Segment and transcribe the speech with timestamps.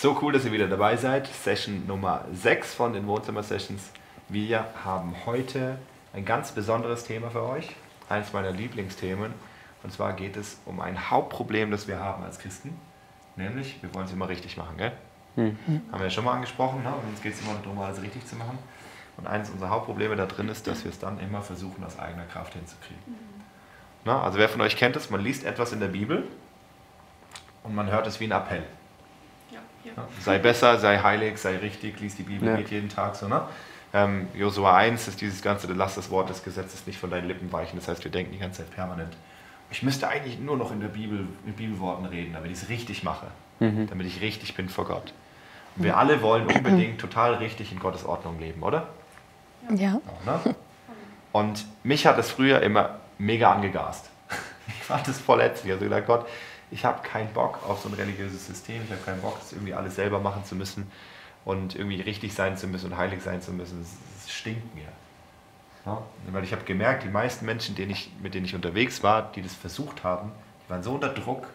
[0.00, 1.26] So cool, dass ihr wieder dabei seid.
[1.26, 3.90] Session Nummer 6 von den Wohnzimmer-Sessions.
[4.28, 5.76] Wir haben heute
[6.12, 7.74] ein ganz besonderes Thema für euch.
[8.08, 9.34] Eines meiner Lieblingsthemen.
[9.82, 12.78] Und zwar geht es um ein Hauptproblem, das wir haben als Christen.
[13.34, 14.76] Nämlich, wir wollen es immer richtig machen.
[14.76, 14.92] Gell?
[15.34, 15.56] Mhm.
[15.90, 16.84] Haben wir ja schon mal angesprochen.
[16.84, 16.90] Ne?
[16.90, 18.56] Und uns geht es immer darum, alles richtig zu machen.
[19.16, 22.26] Und eines unserer Hauptprobleme da drin ist, dass wir es dann immer versuchen, aus eigener
[22.26, 23.02] Kraft hinzukriegen.
[23.04, 23.42] Mhm.
[24.04, 26.22] Na, also wer von euch kennt es, man liest etwas in der Bibel
[27.64, 28.62] und man hört es wie ein Appell.
[29.50, 30.08] Ja, ja.
[30.20, 32.56] Sei besser, sei heilig, sei richtig, lies die Bibel, ja.
[32.56, 33.28] geht jeden Tag so.
[33.28, 33.42] Ne?
[33.94, 37.50] Ähm, Josua 1 ist dieses ganze, lass das Wort des Gesetzes nicht von deinen Lippen
[37.52, 37.78] weichen.
[37.78, 39.16] Das heißt, wir denken die ganze Zeit permanent,
[39.70, 43.02] ich müsste eigentlich nur noch in der Bibel mit Bibelworten reden, damit ich es richtig
[43.02, 43.26] mache,
[43.60, 43.86] mhm.
[43.88, 45.12] damit ich richtig bin vor Gott.
[45.76, 48.88] Und wir alle wollen unbedingt total richtig in Gottes Ordnung leben, oder?
[49.74, 50.00] Ja.
[50.06, 50.54] Auch, ne?
[51.32, 54.10] Und mich hat es früher immer mega angegast.
[54.68, 55.66] Ich fand das voll ätzend.
[55.66, 56.26] Ich habe gedacht, Gott,
[56.70, 58.82] ich habe keinen Bock auf so ein religiöses System.
[58.84, 60.90] Ich habe keinen Bock, das irgendwie alles selber machen zu müssen
[61.44, 63.80] und irgendwie richtig sein zu müssen und heilig sein zu müssen.
[63.80, 64.88] Es stinkt mir.
[65.86, 66.02] Ja?
[66.30, 69.42] Weil ich habe gemerkt, die meisten Menschen, denen ich, mit denen ich unterwegs war, die
[69.42, 70.32] das versucht haben,
[70.66, 71.48] die waren so unter Druck,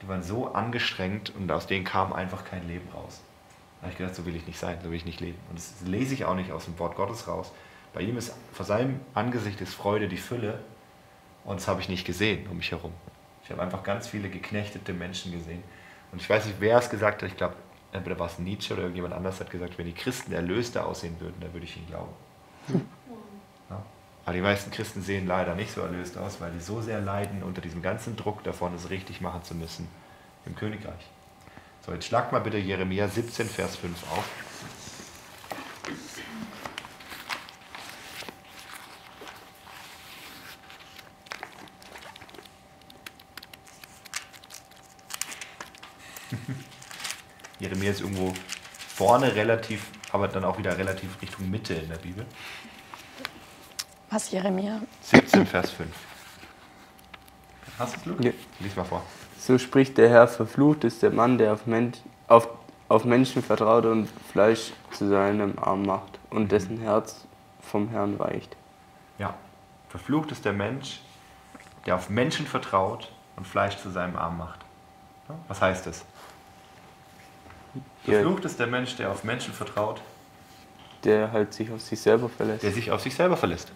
[0.00, 3.20] die waren so angestrengt und aus denen kam einfach kein Leben raus.
[3.80, 5.38] Da habe ich gedacht, so will ich nicht sein, so will ich nicht leben.
[5.48, 7.52] Und das lese ich auch nicht aus dem Wort Gottes raus.
[7.92, 10.60] Bei ihm ist, vor seinem Angesicht ist Freude die Fülle
[11.44, 12.92] und das habe ich nicht gesehen um mich herum.
[13.44, 15.62] Ich habe einfach ganz viele geknechtete Menschen gesehen.
[16.12, 17.56] Und ich weiß nicht, wer es gesagt hat, ich glaube,
[17.92, 21.36] entweder war es Nietzsche oder irgendjemand anders hat gesagt, wenn die Christen erlöster aussehen würden,
[21.40, 22.12] dann würde ich ihnen glauben.
[22.68, 22.86] Hm.
[23.70, 23.82] Ja.
[24.24, 27.42] Aber die meisten Christen sehen leider nicht so erlöst aus, weil die so sehr leiden
[27.42, 29.88] unter diesem ganzen Druck davon, es richtig machen zu müssen
[30.46, 31.10] im Königreich.
[31.84, 34.24] So, jetzt schlagt mal bitte Jeremia 17, Vers 5 auf.
[47.62, 48.34] Jeremia ist irgendwo
[48.76, 52.26] vorne relativ, aber dann auch wieder relativ Richtung Mitte in der Bibel.
[54.10, 54.80] Was, Jeremia?
[55.02, 55.88] 17, Vers 5.
[57.78, 58.18] Hast du es, Glück?
[58.18, 58.34] Nee.
[58.58, 59.04] Lies mal vor.
[59.38, 62.48] So spricht der Herr, verflucht ist der Mann, der auf, Mensch, auf,
[62.88, 66.48] auf Menschen vertraut und Fleisch zu seinem Arm macht und mhm.
[66.48, 67.24] dessen Herz
[67.60, 68.56] vom Herrn weicht.
[69.18, 69.34] Ja,
[69.88, 71.00] verflucht ist der Mensch,
[71.86, 74.58] der auf Menschen vertraut und Fleisch zu seinem Arm macht.
[75.46, 76.04] Was heißt das?
[78.04, 80.00] Verflucht ist der Mensch, der auf Menschen vertraut.
[81.04, 82.62] Der halt sich auf sich selber verlässt.
[82.62, 83.72] Der sich auf sich selber verlässt.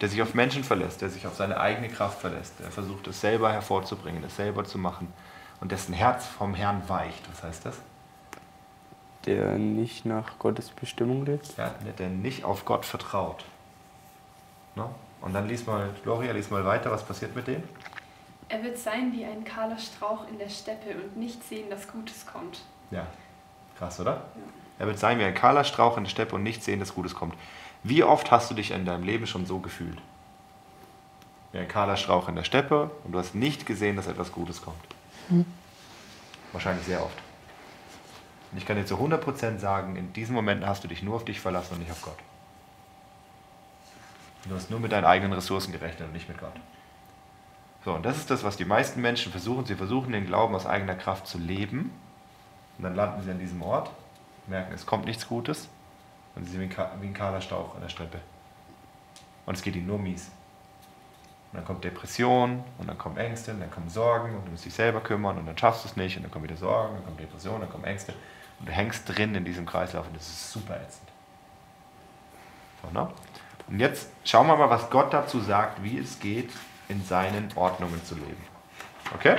[0.00, 2.54] Der sich auf Menschen verlässt, der sich auf seine eigene Kraft verlässt.
[2.60, 5.12] Der versucht, es selber hervorzubringen, es selber zu machen.
[5.60, 7.28] Und dessen Herz vom Herrn weicht.
[7.30, 7.76] Was heißt das?
[9.26, 11.56] Der nicht nach Gottes Bestimmung lebt.
[11.58, 13.44] Ja, der nicht auf Gott vertraut.
[14.74, 14.94] No?
[15.20, 17.62] Und dann lies mal, Gloria, lies mal weiter, was passiert mit dem?
[18.48, 22.26] Er wird sein wie ein kahler Strauch in der Steppe und nicht sehen, dass Gutes
[22.26, 22.62] kommt.
[22.90, 23.06] Ja,
[23.78, 24.12] krass, oder?
[24.12, 24.22] Ja.
[24.80, 27.14] Er wird sein wie ein kahler Strauch in der Steppe und nicht sehen, dass Gutes
[27.14, 27.34] kommt.
[27.82, 29.98] Wie oft hast du dich in deinem Leben schon so gefühlt?
[31.52, 34.62] Wie ein kahler Strauch in der Steppe und du hast nicht gesehen, dass etwas Gutes
[34.62, 34.82] kommt.
[35.28, 35.44] Hm.
[36.52, 37.18] Wahrscheinlich sehr oft.
[38.52, 41.24] Und ich kann dir zu 100% sagen, in diesen Momenten hast du dich nur auf
[41.24, 42.18] dich verlassen und nicht auf Gott.
[44.48, 46.54] Du hast nur mit deinen eigenen Ressourcen gerechnet und nicht mit Gott.
[47.84, 49.66] So, und das ist das, was die meisten Menschen versuchen.
[49.66, 51.90] Sie versuchen, den Glauben aus eigener Kraft zu leben.
[52.80, 53.90] Und dann landen sie an diesem Ort,
[54.46, 55.68] merken, es kommt nichts Gutes.
[56.34, 58.18] Und sie sind wie ein kahler Stauch an der Strippe.
[59.44, 60.30] Und es geht ihnen nur mies.
[61.52, 64.64] Und dann kommt Depression und dann kommen Ängste und dann kommen Sorgen und du musst
[64.64, 67.04] dich selber kümmern und dann schaffst du es nicht und dann kommen wieder Sorgen, dann
[67.04, 68.14] kommt Depression, dann kommen Ängste
[68.60, 71.08] und du hängst drin in diesem Kreislauf und das ist super ätzend.
[72.82, 73.10] So, ne?
[73.68, 76.50] Und jetzt schauen wir mal, was Gott dazu sagt, wie es geht,
[76.88, 78.42] in seinen Ordnungen zu leben.
[79.14, 79.36] Okay?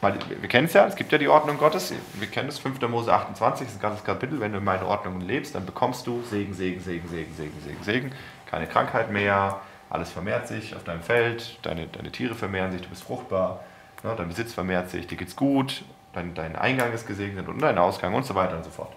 [0.00, 1.92] Weil wir kennen es ja, es gibt ja die Ordnung Gottes.
[2.14, 2.80] Wir kennen es, 5.
[2.88, 4.40] Mose 28, das ist ein ganzes Kapitel.
[4.40, 7.82] Wenn du in meinen Ordnungen lebst, dann bekommst du Segen, Segen, Segen, Segen, Segen, Segen,
[7.82, 8.12] Segen.
[8.46, 9.60] Keine Krankheit mehr,
[9.90, 13.60] alles vermehrt sich auf deinem Feld, deine, deine Tiere vermehren sich, du bist fruchtbar,
[14.02, 15.82] ne, dein Besitz vermehrt sich, dir geht's gut,
[16.12, 18.92] dein, dein Eingang ist gesegnet und dein Ausgang und so weiter und so fort.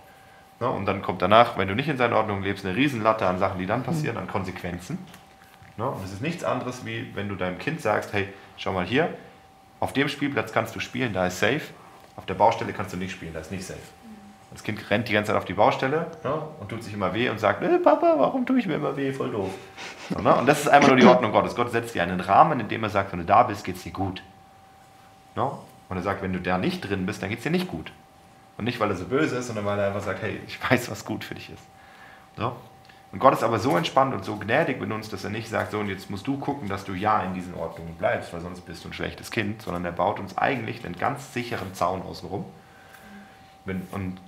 [0.60, 3.40] Ne, und dann kommt danach, wenn du nicht in seinen Ordnungen lebst, eine Riesenlatte an
[3.40, 5.00] Sachen, die dann passieren, an Konsequenzen.
[5.78, 8.86] Ne, und es ist nichts anderes, wie wenn du deinem Kind sagst, hey, schau mal
[8.86, 9.10] hier,
[9.84, 11.62] auf dem Spielplatz kannst du spielen, da ist safe.
[12.16, 13.80] Auf der Baustelle kannst du nicht spielen, da ist nicht safe.
[14.52, 17.28] Das Kind rennt die ganze Zeit auf die Baustelle ja, und tut sich immer weh
[17.28, 19.12] und sagt, äh, Papa, warum tue ich mir immer weh?
[19.12, 19.50] Voll doof.
[20.10, 20.36] So, ne?
[20.36, 21.56] Und das ist einfach nur die Ordnung Gottes.
[21.56, 23.84] Gott setzt dir einen Rahmen, in dem er sagt, wenn du da bist, geht es
[23.84, 24.22] dir gut.
[25.36, 25.52] Ne?
[25.90, 27.92] Und er sagt, wenn du da nicht drin bist, dann geht es dir nicht gut.
[28.58, 30.90] Und nicht, weil er so böse ist, sondern weil er einfach sagt, hey, ich weiß,
[30.92, 31.64] was gut für dich ist.
[32.38, 32.56] So?
[33.14, 35.72] Und Gott ist aber so entspannt und so gnädig mit uns, dass er nicht sagt,
[35.72, 38.62] so und jetzt musst du gucken, dass du ja in diesen Ordnungen bleibst, weil sonst
[38.62, 42.44] bist du ein schlechtes Kind, sondern er baut uns eigentlich einen ganz sicheren Zaun außenrum.
[43.66, 44.20] Wenn, und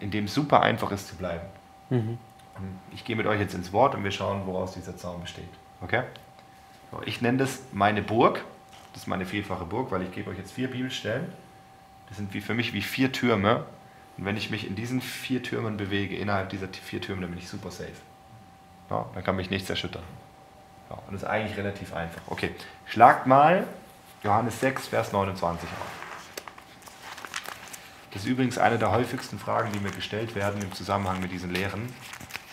[0.00, 1.46] in dem es super einfach ist zu bleiben.
[1.88, 2.18] Mhm.
[2.92, 5.48] Ich gehe mit euch jetzt ins Wort und wir schauen, woraus dieser Zaun besteht.
[5.80, 6.02] Okay?
[6.90, 8.44] So, Ich nenne das meine Burg.
[8.92, 11.32] Das ist meine vielfache Burg, weil ich gebe euch jetzt vier Bibelstellen.
[12.08, 13.64] Das sind wie für mich wie vier Türme.
[14.18, 17.38] Und wenn ich mich in diesen vier Türmen bewege, innerhalb dieser vier Türme, dann bin
[17.38, 17.92] ich super safe.
[18.90, 20.02] Ja, dann kann mich nichts erschüttern.
[20.90, 22.22] Ja, und das ist eigentlich relativ einfach.
[22.26, 22.54] Okay,
[22.86, 23.66] schlagt mal
[24.22, 25.98] Johannes 6, Vers 29 auf.
[28.12, 31.52] Das ist übrigens eine der häufigsten Fragen, die mir gestellt werden im Zusammenhang mit diesen
[31.52, 31.92] Lehren.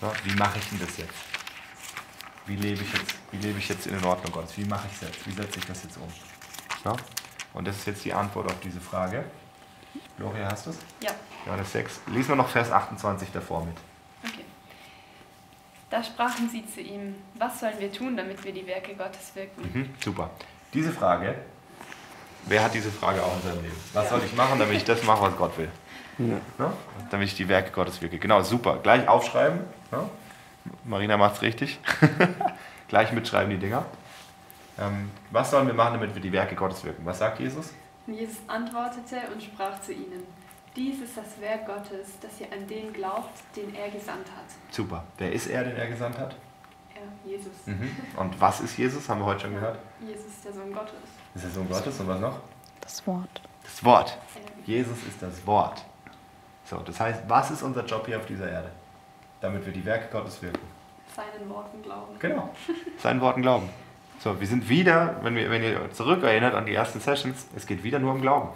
[0.01, 1.13] Ja, wie mache ich denn das jetzt?
[2.45, 4.57] Wie lebe ich jetzt, wie lebe ich jetzt in den Ordnung Gottes?
[4.57, 5.27] Wie mache ich es jetzt?
[5.27, 6.11] Wie setze ich das jetzt um?
[6.83, 6.95] Ja?
[7.53, 9.23] Und das ist jetzt die Antwort auf diese Frage.
[10.17, 10.77] Gloria, hast du es?
[11.01, 11.11] Ja,
[11.45, 12.01] Johannes 6.
[12.07, 13.77] Lesen wir noch Vers 28 davor mit.
[15.89, 19.61] Da sprachen sie zu ihm, was sollen wir tun, damit wir die Werke Gottes wirken?
[19.73, 20.29] Mhm, super.
[20.73, 21.35] Diese Frage,
[22.45, 23.75] wer hat diese Frage auch in seinem Leben?
[23.93, 24.09] Was Ja.
[24.11, 25.69] soll ich machen, damit ich das mache, was Gott will?
[26.17, 26.37] Ja.
[26.59, 26.73] Ja?
[27.11, 28.17] Damit ich die Werke Gottes wirke.
[28.17, 28.77] Genau, super.
[28.81, 29.59] Gleich aufschreiben.
[29.91, 30.09] Ja?
[30.83, 31.79] Marina macht es richtig.
[32.87, 33.85] Gleich mitschreiben die Dinger.
[34.79, 37.05] Ähm, was sollen wir machen, damit wir die Werke Gottes wirken?
[37.05, 37.73] Was sagt Jesus?
[38.07, 40.23] Und Jesus antwortete und sprach zu ihnen,
[40.75, 44.45] dies ist das Werk Gottes, dass ihr an den glaubt, den er gesandt hat.
[44.72, 45.04] Super.
[45.18, 46.36] Wer ist er, den er gesandt hat?
[46.94, 47.54] Er, Jesus.
[47.66, 47.89] Mhm.
[48.18, 49.07] Und was ist Jesus?
[49.10, 49.80] Haben wir heute schon gehört.
[50.01, 50.94] Jesus, der Sohn Gottes.
[51.33, 52.39] Ist der Sohn Gottes und was noch?
[52.81, 53.42] Das Wort.
[53.63, 54.18] Das Wort.
[54.66, 55.83] Jesus ist das Wort.
[56.66, 58.71] So, das heißt, was ist unser Job hier auf dieser Erde?
[59.42, 60.60] Damit wir die Werke Gottes wirken.
[61.16, 62.18] seinen Worten glauben.
[62.19, 62.50] Genau.
[62.98, 63.69] Seinen Worten glauben.
[64.19, 67.83] So, wir sind wieder, wenn, wir, wenn ihr zurückerinnert an die ersten Sessions, es geht
[67.83, 68.50] wieder nur um Glauben.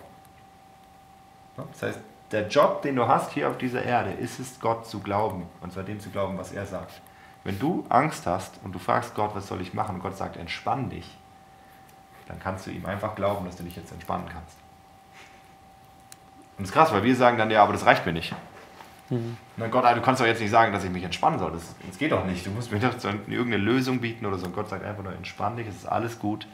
[1.57, 1.99] Ja, Das heißt,
[2.31, 5.73] der Job, den du hast hier auf dieser Erde, ist es, Gott zu glauben und
[5.73, 7.01] zwar dem zu glauben, was er sagt.
[7.43, 10.37] Wenn du Angst hast und du fragst Gott, was soll ich machen, und Gott sagt,
[10.37, 11.17] entspann dich,
[12.27, 14.55] dann kannst du ihm einfach glauben, dass du dich jetzt entspannen kannst.
[16.57, 18.35] Und das ist krass, weil wir sagen dann, ja, aber das reicht mir nicht.
[19.57, 21.51] Na Gott, du kannst doch jetzt nicht sagen, dass ich mich entspannen soll.
[21.51, 22.45] Das, das geht doch nicht.
[22.45, 24.45] Du musst mir doch so irgendeine Lösung bieten oder so.
[24.45, 26.45] Und Gott sagt einfach nur, entspann dich, es ist alles gut.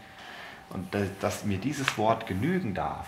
[0.69, 3.07] Und dass, dass mir dieses Wort genügen darf,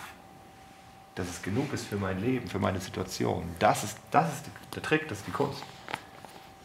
[1.17, 4.83] dass es genug ist für mein Leben, für meine Situation, das ist, das ist der
[4.83, 5.63] Trick, das ist die Kunst.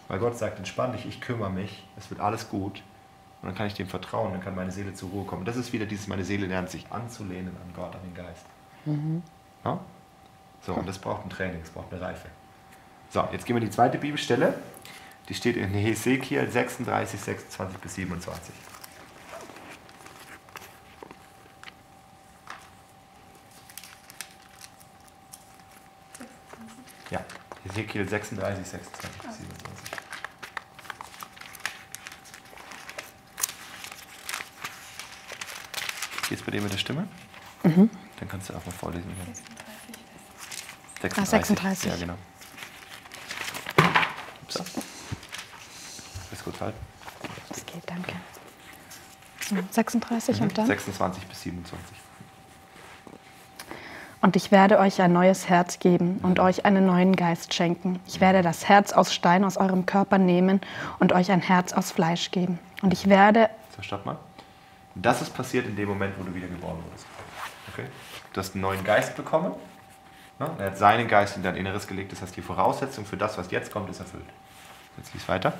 [0.08, 2.82] Weil Gott sagt, entspann dich, ich kümmere mich, es wird alles gut.
[3.40, 5.44] Und dann kann ich dem vertrauen, dann kann meine Seele zur Ruhe kommen.
[5.44, 8.44] Das ist wieder dieses, meine Seele lernt sich anzulehnen an Gott, an den Geist.
[9.64, 9.80] Ja?
[10.60, 12.28] So, und das braucht ein Training, das braucht eine Reife.
[13.10, 14.54] So, jetzt gehen wir in die zweite Bibelstelle.
[15.28, 18.54] Die steht in Hesekiel 36, 26 bis 27.
[27.64, 29.98] Ja, Hesekiel 36, 26 bis 27.
[36.28, 37.06] Geht's bei dir mit der Stimme?
[37.62, 39.10] Dann kannst du auch mal vorlesen.
[41.02, 41.90] 36 Ah, 36.
[41.90, 42.14] Ja, genau.
[44.48, 44.64] So.
[46.32, 46.78] Ist gut halten.
[47.48, 48.12] Das geht, danke.
[49.48, 50.66] So, 36 und dann?
[50.66, 51.84] 26 bis 27.
[54.22, 57.98] Und ich werde euch ein neues Herz geben und euch einen neuen Geist schenken.
[58.06, 60.60] Ich werde das Herz aus Stein aus eurem Körper nehmen
[61.00, 62.60] und euch ein Herz aus Fleisch geben.
[62.82, 64.16] Und ich werde, So, stopp mal.
[64.94, 67.06] Das ist passiert in dem Moment, wo du wiedergeboren wurdest.
[67.72, 67.86] Okay?
[68.32, 69.52] Du hast einen neuen Geist bekommen.
[70.38, 70.48] Ne?
[70.58, 72.12] Er hat seinen Geist in dein Inneres gelegt.
[72.12, 74.24] Das heißt, die Voraussetzung für das, was jetzt kommt, ist erfüllt.
[74.98, 75.54] Jetzt lies weiter.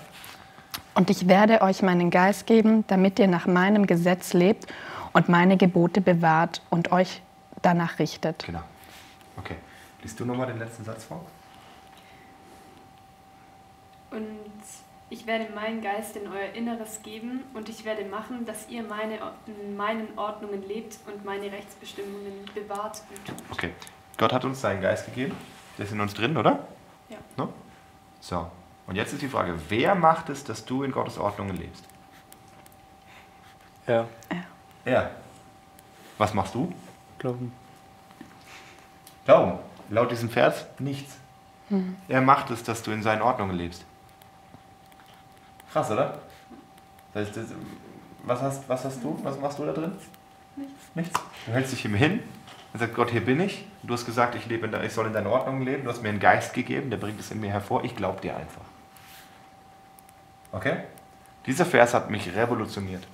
[0.95, 4.67] und ich werde euch meinen Geist geben, damit ihr nach meinem Gesetz lebt
[5.15, 7.23] und meine Gebote bewahrt und euch
[7.63, 8.45] danach richtet.
[8.45, 8.63] Genau.
[9.37, 9.57] Okay.
[10.03, 11.25] Liest du nochmal den letzten Satz vor?
[14.11, 14.27] Und
[15.09, 19.19] ich werde meinen Geist in euer Inneres geben und ich werde machen, dass ihr meine,
[19.47, 23.37] in meinen Ordnungen lebt und meine Rechtsbestimmungen bewahrt und tut.
[23.51, 23.73] Okay.
[24.19, 25.37] Gott hat uns seinen Geist gegeben.
[25.79, 26.67] Der ist in uns drin, oder?
[27.09, 27.19] Ja.
[27.37, 27.49] Ne?
[28.21, 28.51] So.
[28.87, 31.85] Und jetzt ist die Frage, wer macht es, dass du in Gottes Ordnungen lebst?
[33.87, 34.07] Ja,
[34.85, 35.11] Er.
[36.19, 36.73] Was machst du?
[37.23, 37.53] Glauben.
[39.25, 39.59] Glauben.
[39.89, 41.17] Laut diesem Vers nichts.
[42.09, 43.85] Er macht es, dass du in seinen Ordnungen lebst.
[45.73, 46.19] Krass, oder?
[47.15, 47.47] Das heißt, das,
[48.25, 49.19] was, hast, was hast du?
[49.23, 49.93] Was machst du da drin?
[50.57, 50.75] Nichts.
[50.95, 51.21] Nichts.
[51.47, 52.21] Du hältst dich ihm hin
[52.73, 53.67] und sagst, Gott, hier bin ich.
[53.83, 55.85] Du hast gesagt, ich, lebe ich soll in deinen Ordnungen leben.
[55.85, 57.85] Du hast mir einen Geist gegeben, der bringt es in mir hervor.
[57.85, 58.65] Ich glaube dir einfach.
[60.53, 60.77] Okay?
[61.47, 63.07] Dieser Vers hat mich revolutioniert.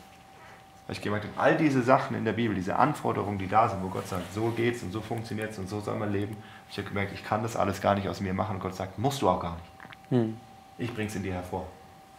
[0.88, 3.82] Weil ich gemerkt habe, all diese Sachen in der Bibel, diese Anforderungen, die da sind,
[3.82, 6.34] wo Gott sagt, so geht's und so funktioniert's und so soll man leben.
[6.70, 8.56] Ich habe gemerkt, ich kann das alles gar nicht aus mir machen.
[8.56, 9.70] Und Gott sagt, musst du auch gar nicht.
[10.08, 10.40] Hm.
[10.78, 11.66] Ich bring's in dir hervor.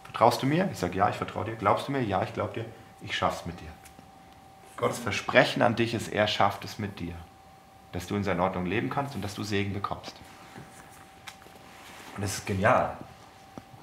[0.04, 0.68] Vertraust du mir?
[0.70, 1.56] Ich sage, ja, ich vertraue dir.
[1.56, 2.00] Glaubst du mir?
[2.00, 2.64] Ja, ich glaube dir.
[3.02, 3.70] Ich schaff's mit dir.
[4.76, 7.14] Gottes Versprechen an dich ist, er schafft es mit dir.
[7.90, 10.14] Dass du in seiner Ordnung leben kannst und dass du Segen bekommst.
[12.14, 12.96] Und das ist genial.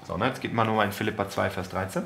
[0.06, 2.04] So, ne, jetzt geht mal nur in Philippa 2, Vers 13.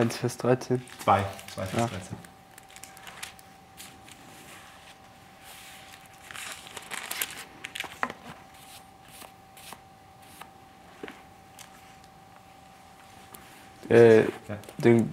[0.00, 0.80] Eins Vers 13.
[1.04, 1.86] 2, 2 Vers Ja.
[1.86, 2.16] 13.
[13.90, 14.28] Äh, Ja.
[14.78, 15.12] denn,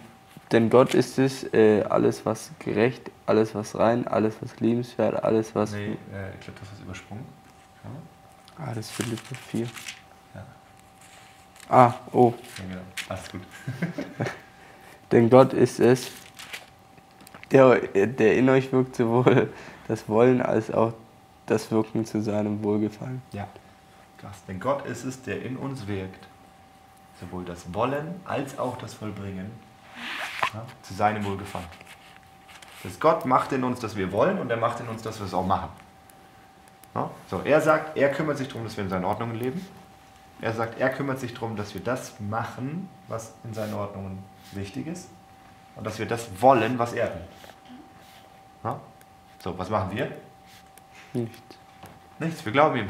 [0.54, 5.54] denn Gott ist es, äh, alles was gerecht, alles was rein, alles was liebenswert, alles
[5.54, 5.72] was.
[5.72, 7.26] Nee, äh, ich glaube, das ist übersprungen.
[7.84, 8.66] Mal.
[8.66, 9.66] Ah, das ist Philippe 4.
[10.34, 10.46] Ja.
[11.68, 12.34] Ah, oh.
[12.60, 12.82] Ja, genau.
[13.10, 13.42] Alles gut.
[15.12, 16.12] Denn Gott ist es,
[17.52, 19.54] der, der in euch wirkt, sowohl
[19.88, 20.94] das Wollen als auch
[21.46, 23.22] das Wirken zu seinem Wohlgefallen.
[23.32, 23.48] Ja,
[24.18, 24.44] krass.
[24.48, 26.28] Denn Gott ist es, der in uns wirkt,
[27.22, 29.52] sowohl das Wollen als auch das Vollbringen
[30.54, 31.68] ja, zu seinem Wohlgefallen.
[32.84, 35.26] Das Gott macht in uns, dass wir wollen und er macht in uns, dass wir
[35.26, 35.70] es auch machen.
[36.94, 37.10] Ja?
[37.30, 39.66] So, er sagt, er kümmert sich darum, dass wir in seinen Ordnungen leben.
[40.42, 44.88] Er sagt, er kümmert sich darum, dass wir das machen, was in seinen Ordnungen wichtig
[44.88, 45.10] ist.
[45.76, 47.28] Und dass wir das wollen, was er will.
[48.64, 48.80] Ja?
[49.40, 50.12] So, was machen wir?
[51.14, 51.44] Nicht.
[52.20, 52.90] Nichts, wir glauben ihm.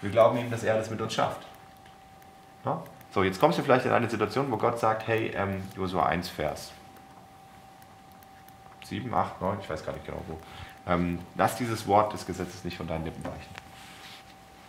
[0.00, 1.46] Wir glauben ihm, dass er das mit uns schafft.
[2.64, 2.82] Ja?
[3.12, 6.28] So, jetzt kommst du vielleicht in eine Situation, wo Gott sagt, hey, ähm, Josua 1,
[6.28, 6.72] Vers
[8.84, 10.38] 7, 8, 9, ich weiß gar nicht genau wo.
[10.86, 13.67] Ähm, lass dieses Wort des Gesetzes nicht von deinen Lippen weichen.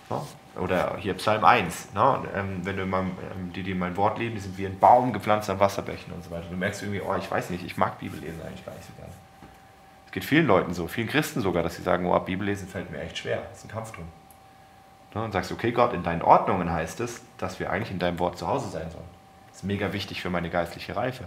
[0.10, 0.22] Ja?
[0.60, 2.20] Oder hier Psalm 1, ne?
[2.36, 5.14] ähm, wenn du meinem, ähm, die, die mein Wort leben, die sind wie ein Baum
[5.14, 6.48] gepflanzt an Wasserbächen und so weiter.
[6.50, 9.14] Du merkst irgendwie, oh, ich weiß nicht, ich mag Bibellesen eigentlich gar nicht so gerne.
[10.08, 13.00] Es geht vielen Leuten so, vielen Christen sogar, dass sie sagen, oh, Bibellesen fällt mir
[13.00, 14.08] echt schwer, es ist ein Kampf drin.
[15.14, 18.20] Ne, Und sagst, okay, Gott, in deinen Ordnungen heißt es, dass wir eigentlich in deinem
[18.20, 19.06] Wort zu Hause sein sollen.
[19.50, 21.26] Das ist mega wichtig für meine geistliche Reife.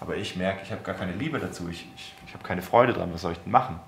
[0.00, 2.92] Aber ich merke, ich habe gar keine Liebe dazu, ich, ich, ich habe keine Freude
[2.92, 3.80] dran, was soll ich denn machen?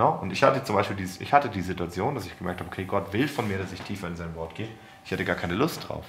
[0.00, 0.06] Ne?
[0.06, 2.86] Und ich hatte zum Beispiel dieses, ich hatte die Situation, dass ich gemerkt habe, okay,
[2.86, 4.68] Gott will von mir, dass ich tiefer in sein Wort gehe.
[5.04, 6.06] Ich hatte gar keine Lust drauf.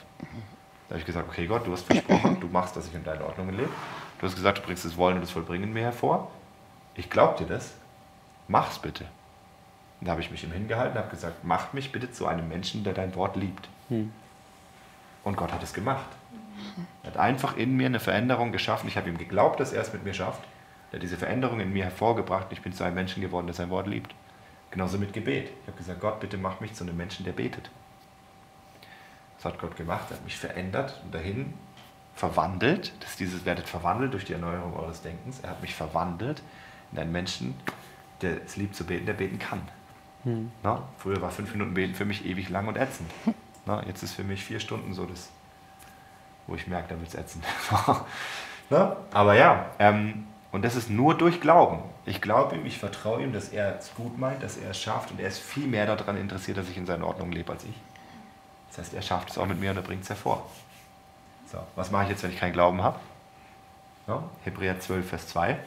[0.87, 3.21] Da habe ich gesagt, okay Gott, du hast versprochen, du machst, dass ich in deinen
[3.21, 3.69] Ordnungen lebe.
[4.19, 6.31] Du hast gesagt, du bringst das Wollen und das Vollbringen in mir hervor.
[6.95, 7.73] Ich glaube dir das.
[8.47, 9.03] Mach's bitte.
[9.99, 12.47] Und da habe ich mich ihm hingehalten und habe gesagt, mach mich bitte zu einem
[12.47, 13.67] Menschen, der dein Wort liebt.
[13.89, 14.13] Hm.
[15.25, 16.07] Und Gott hat es gemacht.
[17.03, 18.87] Er hat einfach in mir eine Veränderung geschaffen.
[18.87, 20.41] Ich habe ihm geglaubt, dass er es mit mir schafft.
[20.91, 23.53] Er hat diese Veränderung in mir hervorgebracht und ich bin zu einem Menschen geworden, der
[23.53, 24.13] sein Wort liebt.
[24.71, 25.49] Genauso mit Gebet.
[25.61, 27.69] Ich habe gesagt, Gott, bitte mach mich zu einem Menschen, der betet.
[29.37, 31.53] Das hat Gott gemacht, er hat mich verändert und dahin
[32.13, 32.93] verwandelt.
[32.99, 35.39] Das dieses, werdet verwandelt durch die Erneuerung eures Denkens.
[35.39, 36.41] Er hat mich verwandelt
[36.91, 37.55] in einen Menschen,
[38.21, 39.61] der es liebt zu beten, der beten kann.
[40.23, 40.51] Hm.
[40.61, 43.09] Na, früher war fünf Minuten beten für mich ewig lang und ätzend.
[43.65, 45.29] Na, jetzt ist für mich vier Stunden so das,
[46.47, 47.45] wo ich merke, da wird es ätzend.
[48.69, 51.79] Na, aber ja, ähm, und das ist nur durch Glauben.
[52.05, 55.11] Ich glaube ihm, ich vertraue ihm, dass er es gut meint, dass er es schafft
[55.11, 57.75] und er ist viel mehr daran interessiert, dass ich in seinen Ordnungen lebe als ich.
[58.69, 60.49] Das heißt, er schafft es auch mit mir und er bringt es hervor.
[61.51, 62.99] So, was mache ich jetzt, wenn ich keinen Glauben habe?
[64.07, 65.59] Ja, Hebräer 12, Vers 2.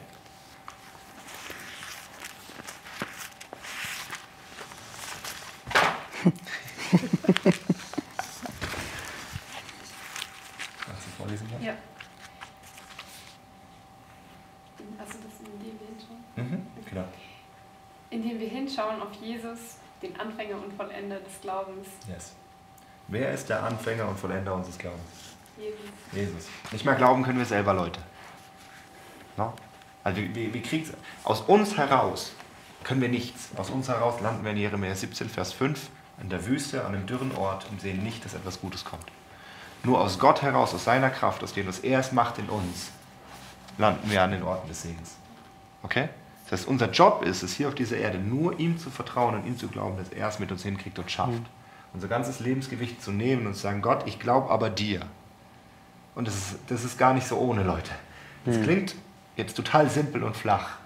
[10.85, 11.47] Kannst du vorlesen?
[11.51, 11.61] Jan?
[11.61, 11.73] Ja.
[14.97, 16.23] Also das, indem wir hinschauen.
[16.35, 17.05] Mhm, genau.
[18.09, 21.87] Indem wir hinschauen auf Jesus, den Anfänger und Vollender des Glaubens.
[22.07, 22.33] Yes.
[23.07, 25.01] Wer ist der Anfänger und Vollender unseres Glaubens?
[25.57, 25.79] Jesus.
[26.11, 26.47] Jesus.
[26.71, 27.99] Nicht mehr glauben können wir selber, Leute.
[29.37, 29.53] No?
[30.03, 30.91] Also wir, wir kriegen
[31.23, 32.33] aus uns heraus
[32.83, 33.49] können wir nichts.
[33.57, 35.89] Aus uns heraus landen wir in Jeremia 17, Vers 5
[36.21, 39.05] in der Wüste, an einem dürren Ort und sehen nicht, dass etwas Gutes kommt.
[39.83, 42.91] Nur aus Gott heraus, aus seiner Kraft, aus dem, was er es macht in uns,
[43.77, 45.15] landen wir an den Orten des Segens.
[45.81, 46.09] Okay?
[46.45, 49.47] Das heißt, unser Job ist es, hier auf dieser Erde nur ihm zu vertrauen und
[49.47, 51.41] ihm zu glauben, dass er es mit uns hinkriegt und schafft.
[51.93, 55.01] Unser ganzes Lebensgewicht zu nehmen und zu sagen, Gott, ich glaube aber dir.
[56.13, 57.91] Und das ist, das ist gar nicht so ohne, Leute.
[58.45, 58.95] Das klingt
[59.37, 60.77] jetzt total simpel und flach.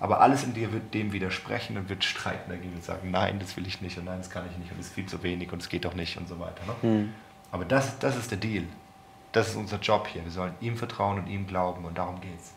[0.00, 3.56] Aber alles in dir wird dem widersprechen und wird streiten dagegen und sagen, nein, das
[3.56, 5.52] will ich nicht und nein, das kann ich nicht und das ist viel zu wenig
[5.52, 6.62] und es geht doch nicht und so weiter.
[6.66, 6.74] Ne?
[6.82, 7.14] Hm.
[7.50, 8.64] Aber das, das ist der Deal.
[9.32, 10.24] Das ist unser Job hier.
[10.24, 12.52] Wir sollen ihm vertrauen und ihm glauben und darum geht's.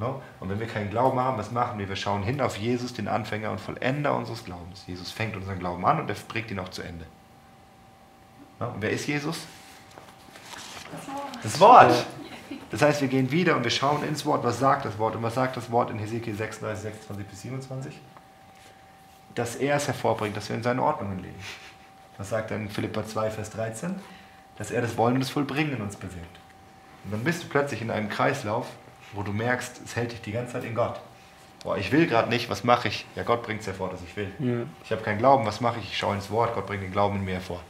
[0.00, 0.14] Ne?
[0.40, 1.86] Und wenn wir keinen Glauben haben, was machen wir?
[1.86, 4.84] Wir schauen hin auf Jesus, den Anfänger und Vollender unseres Glaubens.
[4.86, 7.04] Jesus fängt unseren Glauben an und er bringt ihn auch zu Ende.
[8.58, 8.68] Ne?
[8.68, 9.46] Und wer ist Jesus?
[11.42, 12.06] Das Wort.
[12.70, 15.22] Das heißt, wir gehen wieder und wir schauen ins Wort, was sagt das Wort und
[15.22, 18.00] was sagt das Wort in Hesekiel 36, 26 bis 27?
[19.34, 21.38] Dass er es hervorbringt, dass wir in seinen Ordnungen leben.
[22.16, 24.00] Was sagt dann Philippa 2, Vers 13?
[24.56, 26.38] Dass er das Wollen und das Vollbringen in uns bewirkt.
[27.04, 28.66] Und dann bist du plötzlich in einem Kreislauf,
[29.12, 31.00] wo du merkst, es hält dich die ganze Zeit in Gott.
[31.62, 33.04] Boah, ich will gerade nicht, was mache ich?
[33.16, 34.30] Ja, Gott bringt es hervor, dass ich will.
[34.38, 34.66] Ja.
[34.84, 35.90] Ich habe keinen Glauben, was mache ich?
[35.90, 37.60] Ich schaue ins Wort, Gott bringt den Glauben in mir hervor.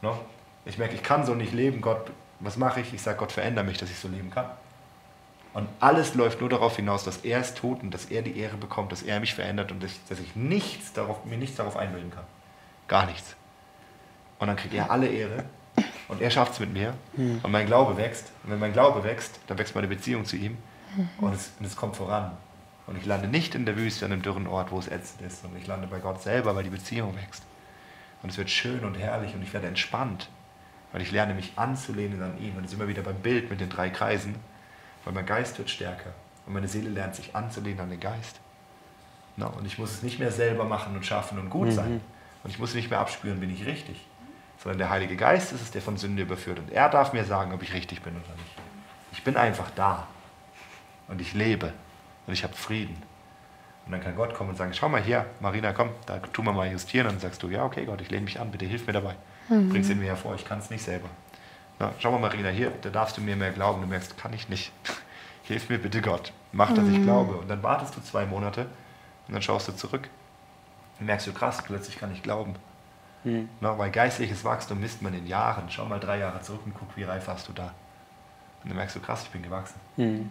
[0.00, 0.18] No?
[0.64, 2.94] Ich merke, ich kann so nicht leben, Gott, was mache ich?
[2.94, 4.46] Ich sage, Gott, verändere mich, dass ich so leben kann.
[5.52, 8.56] Und alles läuft nur darauf hinaus, dass er es tut und dass er die Ehre
[8.56, 11.76] bekommt, dass er mich verändert und dass ich, dass ich nichts darauf, mir nichts darauf
[11.76, 12.24] einbilden kann.
[12.88, 13.34] Gar nichts.
[14.38, 15.44] Und dann kriegt er alle Ehre
[16.10, 18.32] und er schafft es mit mir und mein Glaube wächst.
[18.44, 20.56] Und wenn mein Glaube wächst, dann wächst meine Beziehung zu ihm
[21.18, 22.32] und es, und es kommt voran.
[22.86, 25.42] Und ich lande nicht in der Wüste an einem dürren Ort, wo es ätzend ist,
[25.42, 27.44] sondern ich lande bei Gott selber, weil die Beziehung wächst.
[28.22, 30.28] Und es wird schön und herrlich und ich werde entspannt,
[30.92, 32.56] weil ich lerne mich anzulehnen an ihn.
[32.56, 34.34] Und jetzt wir wieder beim Bild mit den drei Kreisen,
[35.04, 36.12] weil mein Geist wird stärker
[36.46, 38.40] und meine Seele lernt sich anzulehnen an den Geist.
[39.36, 42.00] Na, und ich muss es nicht mehr selber machen und schaffen und gut sein.
[42.42, 44.04] Und ich muss nicht mehr abspüren, bin ich richtig.
[44.62, 46.58] Sondern der Heilige Geist ist es, der von Sünde überführt.
[46.58, 48.56] Und er darf mir sagen, ob ich richtig bin oder nicht.
[49.12, 50.06] Ich bin einfach da.
[51.08, 51.72] Und ich lebe.
[52.26, 53.02] Und ich habe Frieden.
[53.86, 56.52] Und dann kann Gott kommen und sagen, schau mal hier, Marina, komm, da tun wir
[56.52, 57.06] mal justieren.
[57.06, 59.16] Und dann sagst du, ja, okay, Gott, ich lehne mich an, bitte hilf mir dabei.
[59.48, 61.08] Bring es in mir hervor, ich kann es nicht selber.
[61.80, 63.80] Na, schau mal, Marina, hier, da darfst du mir mehr glauben.
[63.80, 64.70] Du merkst, kann ich nicht.
[65.42, 66.32] Hilf mir bitte Gott.
[66.52, 67.34] Mach, dass ich glaube.
[67.34, 68.66] Und dann wartest du zwei Monate
[69.26, 70.08] und dann schaust du zurück.
[71.00, 72.54] Und merkst du, krass, plötzlich kann ich glauben.
[73.24, 73.48] Hm.
[73.60, 75.70] Na, weil geistliches Wachstum misst man in Jahren.
[75.70, 77.74] Schau mal drei Jahre zurück und guck, wie reif warst du da.
[78.62, 79.80] Und dann merkst du, krass, ich bin gewachsen.
[79.96, 80.30] Hm.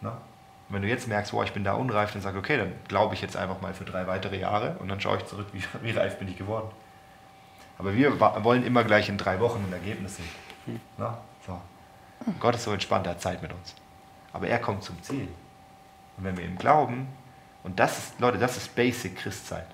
[0.00, 0.10] Na?
[0.10, 3.14] Und wenn du jetzt merkst, boah, ich bin da unreif, dann sag, okay, dann glaube
[3.14, 5.90] ich jetzt einfach mal für drei weitere Jahre und dann schaue ich zurück, wie, wie
[5.90, 6.70] reif bin ich geworden.
[7.78, 10.80] Aber wir wollen immer gleich in drei Wochen ein Ergebnis sehen.
[10.96, 11.18] Na?
[11.46, 11.60] So.
[12.38, 13.74] Gott ist so entspannt, er hat Zeit mit uns.
[14.32, 15.28] Aber er kommt zum Ziel.
[16.16, 17.08] Und wenn wir ihm glauben,
[17.64, 19.64] und das ist, Leute, das ist Basic Christsein.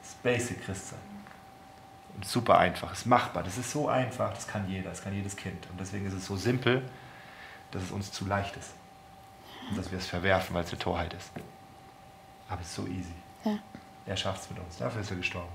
[0.00, 0.98] Das ist Basic Christsein.
[2.14, 3.42] Und super einfach, ist machbar.
[3.42, 5.66] Das ist so einfach, das kann jeder, das kann jedes Kind.
[5.70, 6.82] Und deswegen ist es so simpel,
[7.70, 8.72] dass es uns zu leicht ist.
[9.70, 11.30] Und dass wir es verwerfen, weil es eine Torheit ist.
[12.48, 13.14] Aber es ist so easy.
[13.44, 13.58] Ja.
[14.06, 14.78] Er schafft es mit uns.
[14.78, 15.52] Dafür ist er gestorben.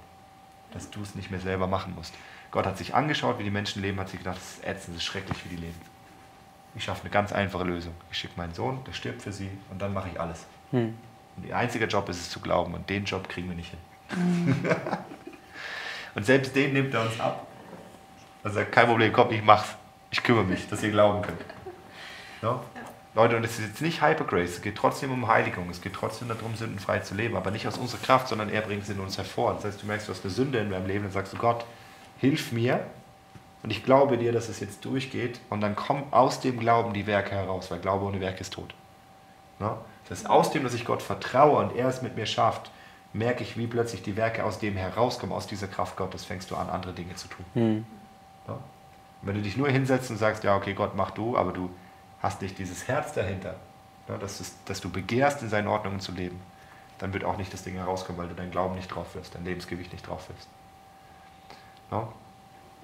[0.71, 2.13] Dass du es nicht mehr selber machen musst.
[2.51, 5.03] Gott hat sich angeschaut, wie die Menschen leben, hat sich gedacht, das ist ätzend, das
[5.03, 5.79] ist schrecklich, wie die leben.
[6.75, 7.93] Ich schaffe eine ganz einfache Lösung.
[8.11, 10.45] Ich schicke meinen Sohn, der stirbt für sie und dann mache ich alles.
[10.71, 10.97] Hm.
[11.35, 13.73] Und ihr einziger Job ist es zu glauben und den Job kriegen wir nicht
[14.09, 14.55] hin.
[16.17, 17.45] und selbst den nimmt er uns ab.
[18.43, 19.75] Sagt, kein Problem, komm, ich mach's.
[20.09, 21.39] Ich kümmere mich, dass ihr glauben könnt.
[22.41, 22.59] Ja?
[23.13, 26.27] Leute, und es ist jetzt nicht Hypergrace, es geht trotzdem um Heiligung, es geht trotzdem
[26.27, 29.17] darum, sündenfrei zu leben, aber nicht aus unserer Kraft, sondern er bringt es in uns
[29.17, 29.53] hervor.
[29.53, 31.65] Das heißt, du merkst, du hast eine Sünde in deinem Leben, dann sagst du, Gott,
[32.17, 32.83] hilf mir
[33.61, 37.05] und ich glaube dir, dass es jetzt durchgeht und dann kommen aus dem Glauben die
[37.05, 38.73] Werke heraus, weil Glaube ohne Werk ist tot.
[39.59, 39.71] Ne?
[40.09, 42.71] Das heißt, aus dem, dass ich Gott vertraue und er es mit mir schafft,
[43.17, 46.55] merke ich, wie plötzlich die Werke aus dem herauskommen, aus dieser Kraft Gottes, fängst du
[46.55, 47.45] an, andere Dinge zu tun.
[47.53, 47.85] Hm.
[48.47, 48.57] Ja?
[49.21, 51.69] Wenn du dich nur hinsetzt und sagst, ja, okay, Gott, mach du, aber du
[52.21, 53.55] hast nicht dieses Herz dahinter,
[54.07, 56.39] ja, dass, es, dass du begehrst, in seinen Ordnungen zu leben,
[56.99, 59.45] dann wird auch nicht das Ding herauskommen, weil du dein Glauben nicht drauf wirst, dein
[59.45, 60.47] Lebensgewicht nicht drauf wirst.
[61.91, 62.07] Ja?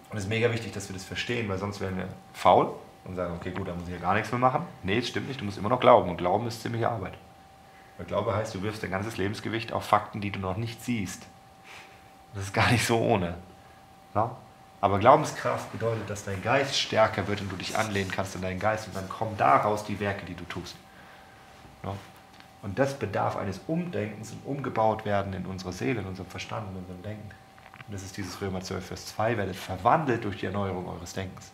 [0.10, 2.74] Und es ist mega wichtig, dass wir das verstehen, weil sonst wären wir faul
[3.06, 4.63] und sagen, okay, gut, dann muss ich ja gar nichts mehr machen.
[4.84, 7.13] Nee, das stimmt nicht, du musst immer noch glauben und Glauben ist ziemliche Arbeit.
[7.97, 11.23] Weil Glaube heißt, du wirfst dein ganzes Lebensgewicht auf Fakten, die du noch nicht siehst.
[12.34, 13.36] Das ist gar nicht so ohne.
[14.15, 14.36] Ja?
[14.82, 18.60] Aber Glaubenskraft bedeutet, dass dein Geist stärker wird und du dich anlehnen kannst an deinen
[18.60, 20.75] Geist und dann kommen daraus die Werke, die du tust.
[21.84, 21.93] Ja?
[22.63, 26.77] Und das bedarf eines Umdenkens und umgebaut werden in unserer Seele, in unserem Verstand, in
[26.77, 27.29] unserem Denken.
[27.88, 31.51] Und das ist dieses Römer 12, Vers 2, werdet verwandelt durch die Erneuerung eures Denkens.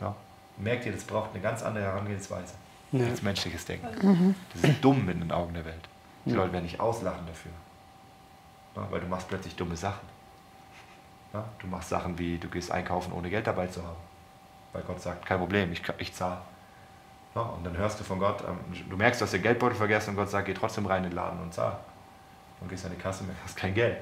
[0.00, 0.14] Ja?
[0.56, 2.54] Merkt ihr, das braucht eine ganz andere Herangehensweise
[2.92, 3.06] Ja.
[3.06, 4.34] als menschliches Denken.
[4.54, 5.88] Das ist dumm in den Augen der Welt.
[6.24, 6.36] Die Ja.
[6.36, 7.52] Leute werden nicht auslachen dafür.
[8.76, 10.06] Ja, weil du machst plötzlich dumme Sachen.
[11.34, 13.96] Ja, du machst Sachen wie, du gehst einkaufen, ohne Geld dabei zu haben.
[14.72, 16.38] Weil Gott sagt, kein Problem, ich, ich zahle.
[17.34, 20.16] Und dann hörst du von Gott, ähm, du merkst, du hast den Geldbeutel vergessen und
[20.16, 21.78] Gott sagt, geh trotzdem rein in den Laden und zahl.
[22.60, 23.98] Und gehst an die Kasse und hast kein Geld.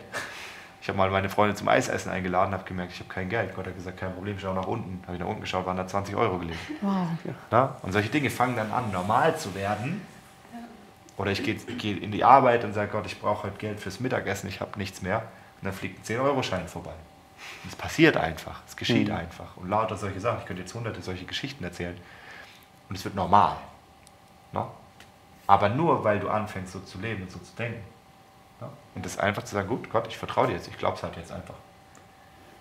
[0.87, 3.57] Ich habe mal meine Freunde zum Eisessen eingeladen, habe gemerkt, ich habe kein Geld.
[3.57, 5.03] Gott hat gesagt, kein Problem, schau nach unten.
[5.03, 6.61] Habe ich nach unten geschaut, waren da 20 Euro gelegen.
[6.81, 7.09] Wow.
[7.51, 7.75] Ja?
[7.83, 10.01] Und solche Dinge fangen dann an, normal zu werden.
[11.17, 13.99] Oder ich gehe geh in die Arbeit und sage, Gott, ich brauche heute Geld fürs
[13.99, 15.25] Mittagessen, ich habe nichts mehr.
[15.61, 16.95] Und dann fliegt ein 10-Euro-Schein vorbei.
[17.65, 19.17] Und es passiert einfach, es geschieht Mhm.
[19.17, 19.57] einfach.
[19.57, 21.97] Und lauter solche Sachen, ich könnte jetzt hunderte solche Geschichten erzählen.
[22.89, 23.57] Und es wird normal.
[24.53, 24.65] Ne?
[25.49, 27.83] Aber nur, weil du anfängst, so zu leben und so zu denken.
[28.61, 28.69] Ne?
[28.95, 31.17] Und das einfach zu sagen, gut, Gott, ich vertraue dir jetzt, ich glaube es halt
[31.17, 31.55] jetzt einfach.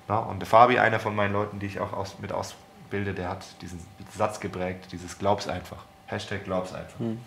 [0.08, 0.19] Ne?
[0.19, 3.45] Und der Fabi, einer von meinen Leuten, die ich auch aus, mit ausbilde, der hat
[3.62, 3.79] diesen
[4.15, 5.84] Satz geprägt, dieses Glaub's einfach.
[6.08, 6.99] Hashtag Glaub's einfach.
[6.99, 7.19] Hm.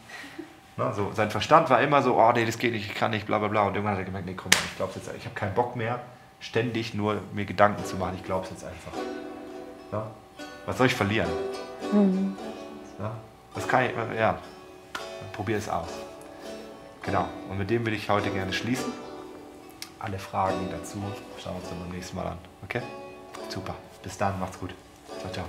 [0.77, 3.27] Ne, so, sein Verstand war immer so, oh nee, das geht nicht, ich kann nicht,
[3.27, 3.63] bla bla bla.
[3.63, 5.99] Und irgendwann hat er gemerkt, nee, komm, ich glaube jetzt, ich habe keinen Bock mehr,
[6.39, 8.15] ständig nur mir Gedanken zu machen.
[8.17, 8.93] Ich glaube es jetzt einfach.
[9.91, 10.07] Ja?
[10.67, 11.29] Was soll ich verlieren?
[13.01, 13.11] Ja?
[13.55, 14.39] Was kann ich, ja,
[15.33, 15.89] probier es aus.
[17.09, 18.93] Genau, und mit dem will ich heute gerne schließen.
[19.99, 20.99] Alle Fragen dazu
[21.43, 22.39] schauen wir uns dann beim nächsten Mal an.
[22.63, 22.83] Okay?
[23.49, 23.75] Super.
[24.03, 24.75] Bis dann, macht's gut.
[25.19, 25.45] Ciao, ciao.